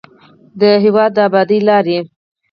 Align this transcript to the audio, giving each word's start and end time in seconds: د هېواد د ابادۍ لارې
د 0.59 0.61
هېواد 0.83 1.11
د 1.15 1.17
ابادۍ 1.27 1.59
لارې 1.69 1.99